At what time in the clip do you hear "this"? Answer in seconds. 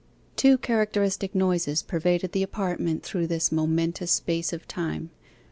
3.27-3.51